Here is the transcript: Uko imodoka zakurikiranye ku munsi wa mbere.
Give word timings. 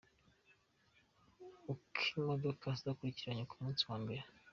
Uko 1.71 1.99
imodoka 2.17 2.67
zakurikiranye 2.81 3.43
ku 3.49 3.55
munsi 3.61 3.81
wa 3.89 3.97
mbere. 4.03 4.23